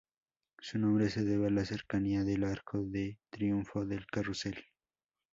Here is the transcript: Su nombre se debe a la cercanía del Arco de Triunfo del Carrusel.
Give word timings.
Su 0.59 0.79
nombre 0.79 1.11
se 1.11 1.23
debe 1.23 1.45
a 1.45 1.49
la 1.51 1.63
cercanía 1.63 2.23
del 2.23 2.43
Arco 2.43 2.79
de 2.83 3.19
Triunfo 3.29 3.85
del 3.85 4.07
Carrusel. 4.07 4.57